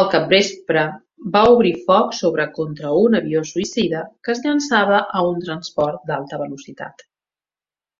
Al 0.00 0.06
capvespre 0.12 0.84
va 1.38 1.42
obrir 1.56 1.74
foc 1.90 2.14
sobre 2.20 2.46
contra 2.60 2.94
un 3.02 3.20
avió 3.22 3.44
suïcida 3.54 4.06
que 4.22 4.36
es 4.38 4.46
llançava 4.48 5.04
a 5.22 5.28
un 5.34 5.46
transport 5.50 6.10
d'alta 6.14 6.44
velocitat. 6.46 7.08